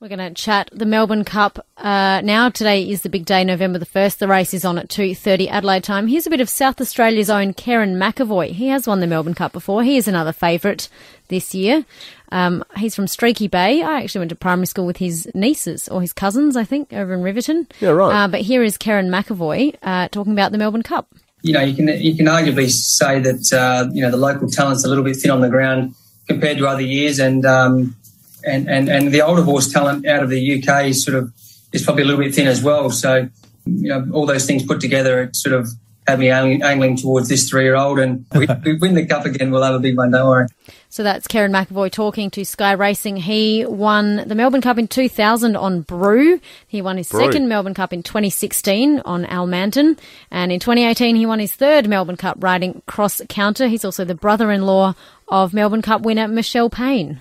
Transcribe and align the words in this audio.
We're 0.00 0.06
going 0.06 0.20
to 0.20 0.30
chat 0.30 0.70
the 0.72 0.86
Melbourne 0.86 1.24
Cup 1.24 1.66
uh, 1.76 2.20
now. 2.22 2.50
Today 2.50 2.88
is 2.88 3.02
the 3.02 3.08
big 3.08 3.24
day, 3.24 3.42
November 3.42 3.80
the 3.80 3.86
1st. 3.86 4.18
The 4.18 4.28
race 4.28 4.54
is 4.54 4.64
on 4.64 4.78
at 4.78 4.86
2.30 4.86 5.48
Adelaide 5.48 5.82
time. 5.82 6.06
Here's 6.06 6.24
a 6.24 6.30
bit 6.30 6.40
of 6.40 6.48
South 6.48 6.80
Australia's 6.80 7.28
own 7.28 7.52
Kerrin 7.52 7.96
McEvoy. 7.96 8.52
He 8.52 8.68
has 8.68 8.86
won 8.86 9.00
the 9.00 9.08
Melbourne 9.08 9.34
Cup 9.34 9.50
before. 9.50 9.82
He 9.82 9.96
is 9.96 10.06
another 10.06 10.30
favourite 10.30 10.88
this 11.26 11.52
year. 11.52 11.84
Um, 12.30 12.64
he's 12.76 12.94
from 12.94 13.08
Streaky 13.08 13.48
Bay. 13.48 13.82
I 13.82 14.02
actually 14.02 14.20
went 14.20 14.28
to 14.28 14.36
primary 14.36 14.66
school 14.66 14.86
with 14.86 14.98
his 14.98 15.28
nieces, 15.34 15.88
or 15.88 16.00
his 16.00 16.12
cousins, 16.12 16.56
I 16.56 16.62
think, 16.62 16.92
over 16.92 17.12
in 17.12 17.22
Riverton. 17.22 17.66
Yeah, 17.80 17.90
right. 17.90 18.22
Uh, 18.22 18.28
but 18.28 18.42
here 18.42 18.62
is 18.62 18.78
Kerrin 18.78 19.08
McEvoy 19.08 19.74
uh, 19.82 20.06
talking 20.10 20.32
about 20.32 20.52
the 20.52 20.58
Melbourne 20.58 20.84
Cup. 20.84 21.12
You 21.42 21.54
know, 21.54 21.60
you 21.62 21.74
can 21.74 21.88
you 22.00 22.16
can 22.16 22.26
arguably 22.26 22.70
say 22.70 23.18
that 23.18 23.52
uh, 23.52 23.90
you 23.92 24.02
know 24.02 24.12
the 24.12 24.16
local 24.16 24.48
talent's 24.48 24.84
a 24.84 24.88
little 24.88 25.02
bit 25.02 25.16
thin 25.16 25.32
on 25.32 25.40
the 25.40 25.48
ground 25.48 25.96
compared 26.28 26.58
to 26.58 26.68
other 26.68 26.82
years, 26.82 27.18
and 27.18 27.44
um, 27.44 27.96
and, 28.44 28.68
and, 28.68 28.88
and 28.88 29.12
the 29.12 29.22
older 29.22 29.42
horse 29.42 29.72
talent 29.72 30.06
out 30.06 30.22
of 30.22 30.30
the 30.30 30.62
UK 30.62 30.86
is 30.86 31.04
sort 31.04 31.16
of 31.16 31.32
is 31.72 31.82
probably 31.82 32.02
a 32.02 32.06
little 32.06 32.22
bit 32.22 32.34
thin 32.34 32.46
as 32.46 32.62
well. 32.62 32.90
So, 32.90 33.28
you 33.66 33.88
know, 33.88 34.08
all 34.12 34.26
those 34.26 34.46
things 34.46 34.64
put 34.64 34.80
together, 34.80 35.22
it 35.22 35.36
sort 35.36 35.54
of 35.54 35.68
had 36.06 36.18
me 36.18 36.30
angling, 36.30 36.62
angling 36.62 36.96
towards 36.96 37.28
this 37.28 37.48
three 37.48 37.64
year 37.64 37.76
old. 37.76 37.98
And 37.98 38.24
we, 38.34 38.46
we 38.64 38.74
win 38.76 38.94
the 38.94 39.06
cup 39.06 39.26
again, 39.26 39.50
we'll 39.50 39.62
have 39.62 39.74
a 39.74 39.78
big 39.78 39.96
one, 39.96 40.10
don't 40.10 40.26
worry. 40.26 40.46
So 40.90 41.02
that's 41.02 41.28
Kerrin 41.28 41.52
McEvoy 41.52 41.92
talking 41.92 42.30
to 42.30 42.44
Sky 42.44 42.72
Racing. 42.72 43.18
He 43.18 43.66
won 43.66 44.26
the 44.26 44.34
Melbourne 44.34 44.62
Cup 44.62 44.78
in 44.78 44.88
2000 44.88 45.54
on 45.54 45.82
Brew. 45.82 46.40
He 46.66 46.80
won 46.80 46.96
his 46.96 47.10
Brew. 47.10 47.20
second 47.20 47.48
Melbourne 47.48 47.74
Cup 47.74 47.92
in 47.92 48.02
2016 48.02 49.00
on 49.00 49.26
Almandin. 49.26 49.98
And 50.30 50.50
in 50.50 50.60
2018, 50.60 51.14
he 51.16 51.26
won 51.26 51.40
his 51.40 51.52
third 51.54 51.86
Melbourne 51.88 52.16
Cup 52.16 52.38
riding 52.40 52.82
cross 52.86 53.20
counter. 53.28 53.68
He's 53.68 53.84
also 53.84 54.06
the 54.06 54.14
brother 54.14 54.50
in 54.50 54.62
law 54.62 54.94
of 55.28 55.52
Melbourne 55.52 55.82
Cup 55.82 56.00
winner 56.00 56.26
Michelle 56.26 56.70
Payne. 56.70 57.20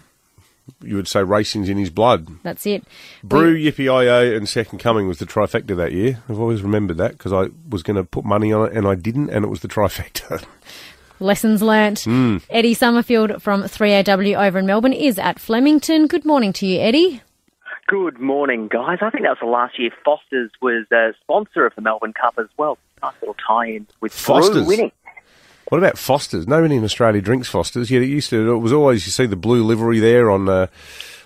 You 0.82 0.96
would 0.96 1.08
say 1.08 1.24
racing's 1.24 1.70
in 1.70 1.78
his 1.78 1.90
blood. 1.90 2.28
That's 2.44 2.66
it. 2.66 2.84
Brew, 3.24 3.58
Yippyio 3.58 4.36
and 4.38 4.48
Second 4.48 4.80
Coming 4.80 5.08
was 5.08 5.18
the 5.20 5.26
trifecta 5.26 5.76
that 5.76 5.92
year. 5.92 6.22
I've 6.30 6.40
always 6.40 6.62
remembered 6.62 6.98
that 6.98 7.14
because 7.14 7.34
I 7.34 7.48
was 7.68 7.82
going 7.84 7.96
to 7.98 8.04
put 8.04 8.26
money 8.26 8.54
on 8.54 8.68
it 8.68 8.74
and 8.78 8.88
I 8.88 8.96
didn't, 8.96 9.30
and 9.30 9.44
it 9.44 9.48
was 9.48 9.62
the 9.62 9.68
trifecta. 9.68 10.46
Lessons 11.20 11.64
learnt. 11.64 12.02
Hmm. 12.02 12.38
Eddie 12.50 12.76
Summerfield 12.76 13.42
from 13.42 13.64
3AW 13.64 14.48
over 14.48 14.60
in 14.60 14.68
Melbourne 14.68 14.94
is 14.94 15.18
at 15.18 15.40
Flemington. 15.40 16.06
Good 16.06 16.26
morning 16.26 16.54
to 16.54 16.68
you, 16.68 16.80
Eddie. 16.80 17.22
Good 17.88 18.20
morning, 18.20 18.68
guys. 18.68 19.00
I 19.02 19.10
think 19.10 19.24
that 19.24 19.30
was 19.30 19.38
the 19.42 19.48
last 19.48 19.80
year 19.80 19.90
Foster's 20.06 20.52
was 20.62 20.86
a 20.92 21.14
sponsor 21.22 21.66
of 21.66 21.74
the 21.74 21.82
Melbourne 21.82 22.14
Cup 22.14 22.36
as 22.38 22.48
well. 22.58 22.78
Nice 23.02 23.14
little 23.22 23.36
tie-in 23.48 23.88
with 24.02 24.14
Foster's? 24.14 24.58
Brew 24.58 24.66
winning. 24.66 24.92
What 25.70 25.80
about 25.80 25.98
Foster's? 25.98 26.48
Nobody 26.48 26.76
in 26.76 26.84
Australia 26.84 27.22
drinks 27.22 27.50
Foster's. 27.50 27.92
Yet 27.92 28.02
it 28.02 28.08
used 28.08 28.30
to. 28.30 28.54
It 28.54 28.58
was 28.60 28.72
always 28.72 29.06
you 29.06 29.12
see 29.12 29.26
the 29.26 29.36
blue 29.36 29.64
livery 29.64 30.00
there 30.00 30.32
on 30.32 30.48
uh, 30.48 30.68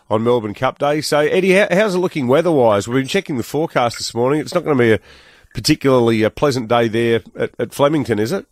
on 0.09 0.23
Melbourne 0.23 0.53
Cup 0.55 0.79
Day. 0.79 1.01
So 1.01 1.19
Eddie, 1.19 1.53
how, 1.53 1.67
how's 1.71 1.95
it 1.95 1.99
looking 1.99 2.27
weather-wise? 2.27 2.87
We've 2.87 3.01
been 3.01 3.07
checking 3.07 3.37
the 3.37 3.43
forecast 3.43 3.97
this 3.97 4.13
morning. 4.13 4.41
It's 4.41 4.53
not 4.53 4.63
going 4.63 4.77
to 4.77 4.83
be 4.83 4.93
a 4.93 4.99
particularly 5.53 6.23
a 6.23 6.29
pleasant 6.29 6.67
day 6.69 6.87
there 6.87 7.21
at, 7.35 7.51
at 7.59 7.73
Flemington, 7.73 8.17
is 8.19 8.31
it? 8.31 8.45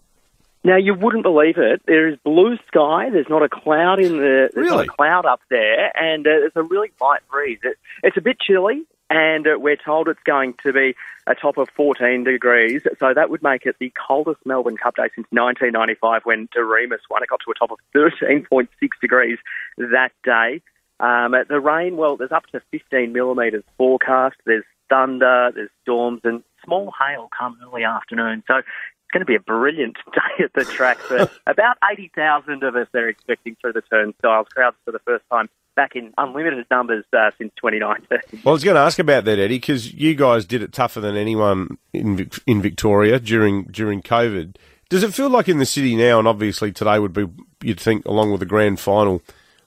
Now 0.64 0.76
you 0.78 0.94
wouldn't 0.94 1.24
believe 1.24 1.58
it. 1.58 1.82
There 1.88 2.08
is 2.10 2.18
blue 2.24 2.58
sky. 2.68 3.10
There's 3.10 3.30
not 3.30 3.42
a 3.42 3.50
cloud 3.50 4.00
in 4.00 4.18
the. 4.18 4.50
There's 4.54 4.68
not 4.68 4.76
Really? 4.76 4.86
a 4.88 4.90
cloud 4.90 5.26
up 5.26 5.40
there, 5.50 5.92
and 5.98 6.28
uh, 6.28 6.46
it's 6.46 6.56
a 6.56 6.64
really 6.64 6.92
light 7.02 7.22
breeze. 7.32 7.60
It, 7.64 7.78
it's 8.04 8.18
a 8.18 8.22
bit 8.22 8.38
chilly, 8.40 8.84
and 9.10 9.48
uh, 9.48 9.58
we're 9.58 9.76
told 9.76 10.08
it's 10.08 10.20
going 10.24 10.54
to 10.64 10.74
be 10.74 10.96
a 11.28 11.36
top 11.36 11.58
of 11.58 11.70
14 11.76 12.24
degrees. 12.24 12.82
So 13.00 13.14
that 13.14 13.30
would 13.30 13.44
make 13.44 13.66
it 13.66 13.76
the 13.80 13.92
coldest 14.08 14.40
Melbourne 14.46 14.78
Cup 14.78 14.96
day 14.96 15.10
since 15.16 15.28
1995, 15.32 16.22
when 16.24 16.48
Doriemus 16.48 17.00
won. 17.10 17.24
It 17.24 17.30
got 17.30 17.40
to 17.46 17.52
a 17.52 17.56
top 17.56 17.72
of 17.72 17.78
13.6 17.96 18.68
degrees 19.02 19.38
that 19.78 20.12
day. 20.24 20.62
Um, 21.00 21.34
the 21.48 21.60
rain, 21.60 21.98
well, 21.98 22.18
there's 22.18 22.32
up 22.32 22.48
to 22.48 22.62
15 22.72 23.14
millimetres 23.14 23.64
forecast. 23.78 24.36
There's 24.46 24.66
thunder, 24.90 25.52
there's 25.54 25.70
storms, 25.84 26.22
and 26.24 26.44
small 26.64 26.94
hail 27.00 27.30
come 27.38 27.58
early 27.64 27.84
afternoon. 27.84 28.44
So 28.48 28.58
it's 28.58 28.68
going 29.14 29.22
to 29.22 29.26
be 29.26 29.36
a 29.36 29.40
brilliant 29.40 29.98
day 30.14 30.44
at 30.44 30.54
the 30.54 30.66
track. 30.66 30.98
For 30.98 31.30
about 31.48 31.78
80,000 31.90 32.64
of 32.64 32.76
us 32.76 32.88
they're 32.92 33.10
expecting 33.10 33.56
through 33.62 33.74
the 33.74 33.82
turnstiles. 33.82 34.48
Crowds 34.50 34.78
for 34.84 34.92
the 34.92 35.00
first 35.00 35.24
time 35.32 35.50
back 35.80 35.96
in 35.96 36.14
unlimited 36.18 36.66
numbers 36.70 37.06
uh, 37.14 37.32
since 37.38 37.54
2019. 37.56 38.20
Well, 38.44 38.52
I 38.52 38.52
was 38.52 38.66
going 38.66 38.76
to 38.76 38.82
ask 38.82 39.00
about 39.00 39.24
that, 39.24 39.40
Eddie, 39.40 39.60
because 39.60 39.94
you 39.94 40.14
guys 40.14 40.46
did 40.46 40.62
it 40.62 40.74
tougher 40.74 41.00
than 41.00 41.16
anyone 41.16 41.78
in 41.94 42.18
Vic- 42.18 42.42
in 42.46 42.62
Victoria 42.62 43.18
during 43.18 43.64
during 43.64 44.02
COVID. 44.02 44.58
Does 44.90 45.04
it 45.04 45.14
feel 45.14 45.30
like 45.30 45.48
in 45.48 45.58
the 45.58 45.66
city 45.66 45.96
now, 45.96 46.20
and 46.20 46.28
obviously 46.28 46.74
today 46.74 47.00
would 47.00 47.14
be, 47.14 47.28
you'd 47.64 47.80
think, 47.80 48.06
along 48.06 48.32
with 48.32 48.42
the 48.42 48.46
grand 48.46 48.82
final, 48.82 49.22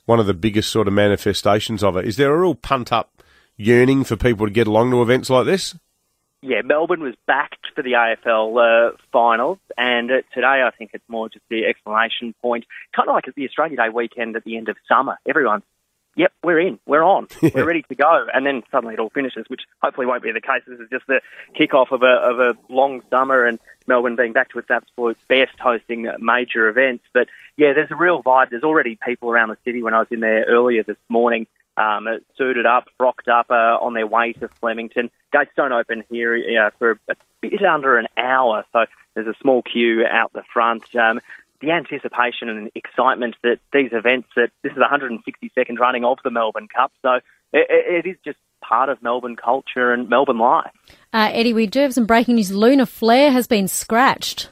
one 0.04 0.20
of 0.20 0.26
the 0.26 0.34
biggest 0.34 0.70
sort 0.70 0.86
of 0.86 0.92
manifestations 0.92 1.82
of 1.82 1.96
it? 1.96 2.06
Is 2.06 2.16
there 2.18 2.34
a 2.34 2.38
real 2.38 2.56
punt 2.56 2.92
up 2.92 3.22
yearning 3.56 4.04
for 4.04 4.16
people 4.16 4.46
to 4.46 4.52
get 4.52 4.66
along 4.66 4.90
to 4.90 5.00
events 5.00 5.30
like 5.30 5.46
this? 5.46 5.74
Yeah, 6.42 6.60
Melbourne 6.62 7.02
was 7.02 7.14
backed 7.26 7.68
for 7.74 7.82
the 7.82 7.92
AFL 7.92 8.90
uh, 8.90 8.96
finals, 9.12 9.60
and 9.78 10.10
uh, 10.10 10.14
today 10.34 10.62
I 10.66 10.70
think 10.76 10.90
it's 10.92 11.08
more 11.08 11.28
just 11.28 11.44
the 11.48 11.64
exclamation 11.64 12.34
point, 12.42 12.66
kind 12.94 13.08
of 13.08 13.14
like 13.14 13.28
at 13.28 13.36
the 13.36 13.46
Australia 13.46 13.76
Day 13.76 13.88
weekend 13.88 14.34
at 14.34 14.42
the 14.42 14.56
end 14.56 14.68
of 14.68 14.76
summer. 14.88 15.18
Everyone's, 15.26 15.62
yep, 16.16 16.32
we're 16.42 16.60
in, 16.60 16.78
we're 16.86 17.02
on, 17.02 17.28
we're 17.54 17.64
ready 17.64 17.82
to 17.82 17.94
go, 17.94 18.26
and 18.32 18.44
then 18.44 18.62
suddenly 18.70 18.94
it 18.94 19.00
all 19.00 19.10
finishes, 19.10 19.46
which 19.48 19.62
hopefully 19.82 20.06
won't 20.06 20.22
be 20.22 20.32
the 20.32 20.40
case. 20.40 20.62
This 20.66 20.80
is 20.80 20.88
just 20.90 21.06
the 21.06 21.20
kick-off 21.54 21.92
of 21.92 22.02
a 22.02 22.06
of 22.06 22.40
a 22.40 22.72
long 22.72 23.02
summer, 23.10 23.44
and 23.44 23.58
Melbourne 23.86 24.16
being 24.16 24.32
back 24.32 24.50
to 24.50 24.58
its 24.58 24.70
absolute 24.70 25.18
best, 25.28 25.58
hosting 25.58 26.08
major 26.20 26.68
events. 26.68 27.04
But 27.12 27.28
yeah, 27.56 27.72
there's 27.74 27.90
a 27.90 27.96
real 27.96 28.22
vibe. 28.22 28.50
There's 28.50 28.62
already 28.62 28.98
people 29.06 29.30
around 29.30 29.48
the 29.48 29.58
city. 29.64 29.82
When 29.82 29.94
I 29.94 30.00
was 30.00 30.08
in 30.10 30.20
there 30.20 30.44
earlier 30.48 30.82
this 30.82 30.96
morning, 31.08 31.46
um, 31.76 32.06
suited 32.36 32.66
up, 32.66 32.88
frocked 32.98 33.28
up 33.28 33.46
uh, 33.50 33.78
on 33.80 33.94
their 33.94 34.06
way 34.06 34.32
to 34.34 34.48
Flemington. 34.48 35.10
Gates 35.32 35.50
don't 35.56 35.72
open 35.72 36.04
here 36.10 36.36
uh, 36.60 36.70
for 36.78 36.98
a 37.08 37.16
bit 37.40 37.62
under 37.64 37.98
an 37.98 38.08
hour, 38.16 38.64
so 38.72 38.86
there's 39.14 39.26
a 39.26 39.38
small 39.40 39.62
queue 39.62 40.04
out 40.06 40.32
the 40.32 40.42
front. 40.52 40.94
Um, 40.94 41.20
the 41.62 41.70
anticipation 41.70 42.48
and 42.48 42.70
excitement 42.74 43.36
that 43.42 43.58
these 43.72 43.90
events, 43.92 44.28
that 44.36 44.50
this 44.62 44.72
is 44.72 44.78
the 44.78 44.84
162nd 44.84 45.78
running 45.78 46.04
of 46.04 46.18
the 46.24 46.30
Melbourne 46.30 46.68
Cup, 46.68 46.92
so 47.00 47.20
it, 47.52 48.04
it 48.04 48.06
is 48.06 48.16
just 48.24 48.38
part 48.60 48.88
of 48.88 49.02
Melbourne 49.02 49.36
culture 49.36 49.92
and 49.92 50.08
Melbourne 50.08 50.38
life. 50.38 50.70
Uh, 51.12 51.30
Eddie, 51.32 51.52
we 51.52 51.66
do 51.66 51.80
have 51.80 51.94
some 51.94 52.06
breaking 52.06 52.34
news. 52.34 52.52
Lunar 52.52 52.86
Flare 52.86 53.30
has 53.30 53.46
been 53.46 53.68
scratched. 53.68 54.50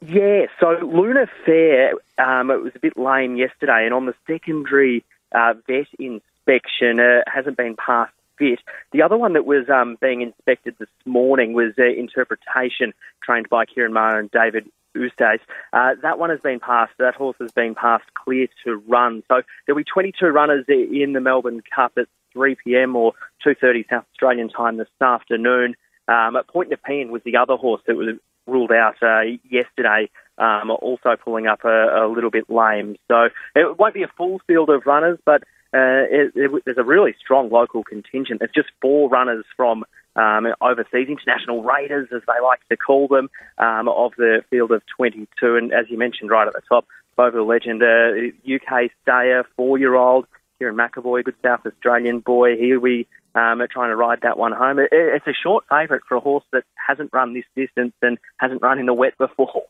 Yeah, 0.00 0.46
so 0.60 0.78
Lunar 0.82 1.30
Flare, 1.44 1.92
um, 2.18 2.50
it 2.50 2.62
was 2.62 2.72
a 2.74 2.78
bit 2.78 2.96
lame 2.96 3.36
yesterday, 3.36 3.84
and 3.84 3.94
on 3.94 4.06
the 4.06 4.14
secondary 4.26 5.04
uh, 5.32 5.54
vet 5.66 5.88
inspection, 5.98 7.00
uh, 7.00 7.22
hasn't 7.26 7.56
been 7.56 7.76
passed 7.76 8.12
fit. 8.38 8.60
The 8.92 9.02
other 9.02 9.16
one 9.16 9.32
that 9.34 9.44
was 9.44 9.68
um, 9.68 9.96
being 10.00 10.22
inspected 10.22 10.76
this 10.78 10.88
morning 11.04 11.52
was 11.52 11.72
uh, 11.78 11.84
interpretation, 11.84 12.94
trained 13.22 13.48
by 13.48 13.64
Ciaron 13.64 13.92
Maher 13.92 14.18
and 14.18 14.30
David 14.30 14.68
Eustace. 14.94 15.40
Uh, 15.72 15.94
that 16.02 16.18
one 16.18 16.30
has 16.30 16.40
been 16.40 16.60
passed. 16.60 16.92
That 16.98 17.14
horse 17.14 17.36
has 17.40 17.52
been 17.52 17.74
passed 17.74 18.12
clear 18.14 18.46
to 18.64 18.76
run. 18.88 19.22
So 19.28 19.42
there'll 19.66 19.80
be 19.80 19.84
22 19.84 20.26
runners 20.26 20.64
in 20.68 21.12
the 21.12 21.20
Melbourne 21.20 21.62
Cup 21.74 21.92
at 21.96 22.06
3 22.32 22.56
p.m. 22.64 22.96
or 22.96 23.12
2:30 23.46 23.88
South 23.88 24.04
Australian 24.12 24.48
time 24.48 24.76
this 24.76 24.88
afternoon. 25.00 25.74
Um, 26.08 26.36
at 26.36 26.48
Point 26.48 26.70
Nepean 26.70 27.10
was 27.10 27.22
the 27.24 27.36
other 27.36 27.56
horse 27.56 27.82
that 27.86 27.96
was 27.96 28.16
ruled 28.46 28.72
out 28.72 28.96
uh, 29.02 29.22
yesterday, 29.48 30.10
um, 30.38 30.70
also 30.70 31.16
pulling 31.22 31.46
up 31.46 31.64
a, 31.64 32.04
a 32.04 32.12
little 32.12 32.30
bit 32.30 32.48
lame. 32.48 32.96
So 33.08 33.28
it 33.54 33.78
won't 33.78 33.94
be 33.94 34.02
a 34.02 34.10
full 34.16 34.40
field 34.46 34.70
of 34.70 34.86
runners, 34.86 35.18
but 35.24 35.42
uh, 35.74 36.04
it, 36.10 36.32
it, 36.34 36.62
there's 36.64 36.78
a 36.78 36.84
really 36.84 37.14
strong 37.18 37.50
local 37.50 37.82
contingent. 37.82 38.42
It's 38.42 38.54
just 38.54 38.68
four 38.80 39.08
runners 39.08 39.44
from 39.56 39.84
um, 40.16 40.46
overseas, 40.60 41.08
international 41.08 41.62
raiders, 41.62 42.08
as 42.14 42.22
they 42.26 42.42
like 42.42 42.60
to 42.68 42.76
call 42.76 43.08
them, 43.08 43.30
um, 43.58 43.88
of 43.88 44.12
the 44.18 44.42
field 44.50 44.70
of 44.70 44.82
22. 44.96 45.56
And 45.56 45.72
as 45.72 45.86
you 45.88 45.98
mentioned 45.98 46.30
right 46.30 46.46
at 46.46 46.52
the 46.52 46.62
top, 46.68 46.86
the 47.16 47.42
legend, 47.42 47.82
uh, 47.82 48.32
UK 48.52 48.90
stayer, 49.02 49.44
four-year-old, 49.56 50.26
Kieran 50.62 50.76
McEvoy, 50.76 51.24
good 51.24 51.34
South 51.42 51.66
Australian 51.66 52.20
boy. 52.20 52.56
Here 52.56 52.78
we 52.78 53.08
um, 53.34 53.60
are 53.60 53.66
trying 53.66 53.90
to 53.90 53.96
ride 53.96 54.20
that 54.22 54.38
one 54.38 54.52
home. 54.52 54.78
It, 54.78 54.90
it's 54.92 55.26
a 55.26 55.32
short 55.32 55.64
favourite 55.68 56.02
for 56.08 56.16
a 56.16 56.20
horse 56.20 56.44
that 56.52 56.62
hasn't 56.74 57.10
run 57.12 57.34
this 57.34 57.42
distance 57.56 57.94
and 58.00 58.16
hasn't 58.36 58.62
run 58.62 58.78
in 58.78 58.86
the 58.86 58.94
wet 58.94 59.18
before. 59.18 59.64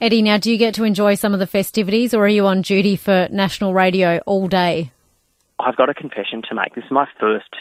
Eddie, 0.00 0.20
now 0.20 0.38
do 0.38 0.50
you 0.50 0.58
get 0.58 0.74
to 0.74 0.82
enjoy 0.82 1.14
some 1.14 1.32
of 1.32 1.38
the 1.38 1.46
festivities 1.46 2.12
or 2.12 2.24
are 2.24 2.28
you 2.28 2.44
on 2.46 2.62
duty 2.62 2.96
for 2.96 3.28
national 3.30 3.72
radio 3.72 4.18
all 4.26 4.48
day? 4.48 4.90
I've 5.60 5.76
got 5.76 5.88
a 5.88 5.94
confession 5.94 6.42
to 6.48 6.56
make. 6.56 6.74
This 6.74 6.86
is 6.86 6.90
my 6.90 7.06
first 7.20 7.54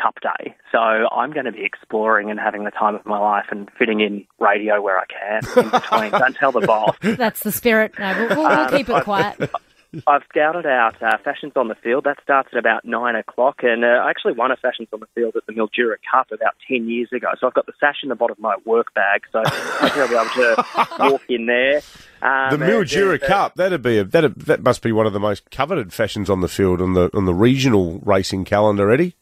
Cup 0.00 0.14
Day, 0.22 0.54
so 0.70 0.78
I'm 0.78 1.32
going 1.32 1.46
to 1.46 1.52
be 1.52 1.64
exploring 1.64 2.30
and 2.30 2.38
having 2.38 2.62
the 2.62 2.70
time 2.70 2.94
of 2.94 3.04
my 3.04 3.18
life 3.18 3.46
and 3.50 3.68
fitting 3.76 4.00
in 4.00 4.26
radio 4.38 4.80
where 4.80 4.96
I 4.96 5.04
can 5.06 5.64
in 5.64 5.70
between. 5.70 6.10
Don't 6.20 6.36
tell 6.36 6.52
the 6.52 6.60
boss. 6.60 6.96
That's 7.02 7.40
the 7.40 7.50
spirit. 7.50 7.98
No, 7.98 8.16
we'll, 8.16 8.28
we'll, 8.28 8.48
we'll 8.48 8.68
keep 8.70 8.88
it 8.88 9.02
quiet. 9.02 9.50
I've 10.06 10.22
scouted 10.28 10.66
out 10.66 11.02
uh, 11.02 11.18
Fashions 11.22 11.52
on 11.56 11.68
the 11.68 11.74
Field. 11.74 12.04
That 12.04 12.18
starts 12.22 12.48
at 12.52 12.58
about 12.58 12.84
nine 12.84 13.14
o'clock, 13.14 13.60
and 13.62 13.84
uh, 13.84 13.88
I 13.88 14.10
actually 14.10 14.32
won 14.32 14.50
a 14.50 14.56
Fashions 14.56 14.88
on 14.92 15.00
the 15.00 15.06
Field 15.14 15.36
at 15.36 15.44
the 15.46 15.52
Mildura 15.52 15.96
Cup 16.10 16.32
about 16.32 16.54
ten 16.66 16.88
years 16.88 17.08
ago. 17.12 17.28
So 17.38 17.46
I've 17.46 17.54
got 17.54 17.66
the 17.66 17.74
sash 17.78 17.96
in 18.02 18.08
the 18.08 18.14
bottom 18.14 18.36
of 18.36 18.40
my 18.40 18.56
work 18.64 18.94
bag, 18.94 19.22
so 19.30 19.42
I'll 19.44 20.08
be 20.08 20.14
able 20.14 20.30
to 20.30 20.66
walk 21.10 21.22
in 21.28 21.46
there. 21.46 21.82
Um, 22.22 22.58
The 22.58 22.64
Mildura 22.64 23.22
uh, 23.22 23.26
Cup, 23.26 23.54
that'd 23.56 23.82
be 23.82 23.98
a, 23.98 24.04
that 24.04 24.38
that 24.40 24.62
must 24.62 24.82
be 24.82 24.92
one 24.92 25.06
of 25.06 25.12
the 25.12 25.20
most 25.20 25.50
coveted 25.50 25.92
fashions 25.92 26.30
on 26.30 26.40
the 26.40 26.48
field 26.48 26.80
on 26.80 26.94
the 26.94 27.10
on 27.14 27.26
the 27.26 27.34
regional 27.34 28.00
racing 28.00 28.44
calendar, 28.44 28.90
Eddie. 28.90 29.16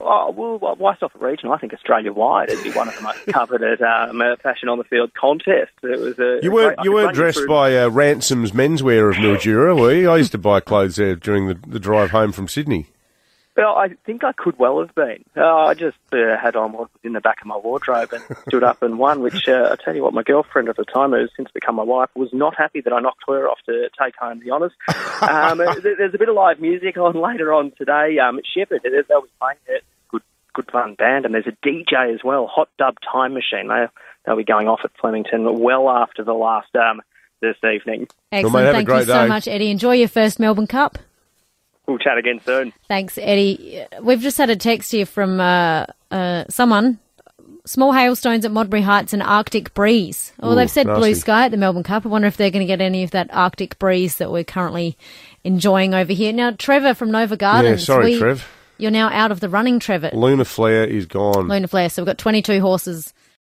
Oh, 0.00 0.30
well, 0.30 0.76
why 0.76 0.94
stop 0.96 1.12
at 1.14 1.20
regional? 1.20 1.52
I 1.54 1.58
think 1.58 1.72
Australia 1.72 2.12
wide 2.12 2.50
it'd 2.50 2.62
be 2.62 2.70
one 2.70 2.88
of 2.88 2.96
the 2.96 3.02
most 3.02 3.26
coveted 3.26 3.80
um, 3.82 4.20
uh, 4.20 4.36
fashion 4.36 4.68
on 4.68 4.78
the 4.78 4.84
field 4.84 5.12
contests. 5.14 5.72
It 5.82 5.98
was 5.98 6.18
a 6.18 6.40
you 6.42 6.52
weren't 6.52 6.76
great, 6.76 6.84
you 6.84 6.92
weren't 6.92 7.14
dressed 7.14 7.38
through. 7.38 7.48
by 7.48 7.76
uh, 7.76 7.90
Ransom's 7.90 8.52
menswear 8.52 9.10
of 9.10 9.16
Mildura, 9.16 9.78
were 9.78 9.94
you? 9.94 10.10
I 10.10 10.18
used 10.18 10.32
to 10.32 10.38
buy 10.38 10.60
clothes 10.60 10.96
there 10.96 11.16
during 11.16 11.48
the, 11.48 11.58
the 11.66 11.80
drive 11.80 12.10
home 12.10 12.32
from 12.32 12.48
Sydney. 12.48 12.88
Well, 13.56 13.74
I 13.74 13.88
think 14.04 14.22
I 14.22 14.32
could 14.32 14.58
well 14.58 14.80
have 14.80 14.94
been. 14.94 15.24
Uh, 15.34 15.64
I 15.66 15.74
just 15.74 15.96
uh, 16.12 16.36
had 16.40 16.56
on 16.56 16.72
what 16.72 16.80
was 16.82 16.90
in 17.02 17.14
the 17.14 17.22
back 17.22 17.40
of 17.40 17.46
my 17.46 17.56
wardrobe 17.56 18.12
and 18.12 18.22
stood 18.48 18.62
up 18.62 18.82
and 18.82 18.98
won, 18.98 19.22
which 19.22 19.48
uh, 19.48 19.70
I 19.72 19.82
tell 19.82 19.96
you 19.96 20.02
what, 20.02 20.12
my 20.12 20.22
girlfriend 20.22 20.68
at 20.68 20.76
the 20.76 20.84
time, 20.84 21.12
who 21.12 21.20
has 21.20 21.30
since 21.36 21.48
become 21.54 21.76
my 21.76 21.82
wife, 21.82 22.10
was 22.14 22.28
not 22.34 22.54
happy 22.54 22.82
that 22.82 22.92
I 22.92 23.00
knocked 23.00 23.22
her 23.26 23.48
off 23.48 23.58
to 23.64 23.88
take 23.98 24.14
home 24.16 24.40
the 24.44 24.50
honours. 24.50 24.72
Um, 25.16 25.58
there's 25.58 26.14
a 26.14 26.18
bit 26.18 26.28
of 26.28 26.34
live 26.34 26.60
music 26.60 26.98
on 26.98 27.14
later 27.20 27.52
on 27.52 27.72
today. 27.78 28.18
Um, 28.18 28.38
Sheppard, 28.44 28.82
they'll 28.82 29.22
be 29.22 29.28
playing 29.40 29.56
it. 29.66 29.82
Good, 30.10 30.22
good 30.52 30.70
fun 30.70 30.94
band. 30.94 31.24
And 31.24 31.34
there's 31.34 31.46
a 31.46 31.66
DJ 31.66 32.14
as 32.14 32.20
well, 32.22 32.46
Hot 32.46 32.68
Dub 32.78 32.96
Time 33.00 33.32
Machine. 33.32 33.68
They, 33.68 33.86
they'll 34.24 34.36
be 34.36 34.44
going 34.44 34.68
off 34.68 34.80
at 34.84 34.90
Flemington 35.00 35.58
well 35.58 35.88
after 35.88 36.22
the 36.22 36.34
last 36.34 36.68
um, 36.76 37.00
this 37.40 37.56
evening. 37.64 38.08
Excellent. 38.30 38.54
Well, 38.54 38.64
mate, 38.64 38.72
Thank 38.72 38.88
you 38.88 39.04
so 39.06 39.22
day. 39.22 39.28
much, 39.28 39.48
Eddie. 39.48 39.70
Enjoy 39.70 39.94
your 39.94 40.08
first 40.08 40.38
Melbourne 40.38 40.66
Cup. 40.66 40.98
We'll 41.86 41.98
chat 41.98 42.18
again 42.18 42.40
soon. 42.44 42.72
Thanks, 42.88 43.16
Eddie. 43.16 43.84
We've 44.02 44.20
just 44.20 44.38
had 44.38 44.50
a 44.50 44.56
text 44.56 44.90
here 44.90 45.06
from 45.06 45.40
uh, 45.40 45.86
uh, 46.10 46.44
someone. 46.48 46.98
Small 47.64 47.92
hailstones 47.92 48.44
at 48.44 48.52
Modbury 48.52 48.82
Heights 48.82 49.12
and 49.12 49.22
Arctic 49.22 49.74
breeze. 49.74 50.32
Well, 50.40 50.52
Ooh, 50.52 50.54
they've 50.54 50.70
said 50.70 50.86
nasty. 50.86 51.00
blue 51.00 51.14
sky 51.16 51.46
at 51.46 51.50
the 51.50 51.56
Melbourne 51.56 51.82
Cup. 51.82 52.06
I 52.06 52.08
wonder 52.08 52.28
if 52.28 52.36
they're 52.36 52.50
going 52.50 52.64
to 52.64 52.66
get 52.66 52.80
any 52.80 53.02
of 53.02 53.10
that 53.10 53.28
Arctic 53.32 53.78
breeze 53.80 54.18
that 54.18 54.30
we're 54.30 54.44
currently 54.44 54.96
enjoying 55.42 55.92
over 55.92 56.12
here. 56.12 56.32
Now, 56.32 56.52
Trevor 56.52 56.94
from 56.94 57.10
Novar 57.10 57.38
Gardens. 57.38 57.80
Yeah, 57.80 57.94
sorry, 57.94 58.12
we, 58.12 58.18
Trev. 58.18 58.48
You're 58.78 58.92
now 58.92 59.08
out 59.08 59.32
of 59.32 59.40
the 59.40 59.48
running, 59.48 59.80
Trevor. 59.80 60.10
Lunar 60.12 60.44
Flare 60.44 60.84
is 60.84 61.06
gone. 61.06 61.48
Lunar 61.48 61.66
Flare. 61.66 61.88
So 61.88 62.02
we've 62.02 62.06
got 62.06 62.18
22 62.18 62.60
horses 62.60 63.12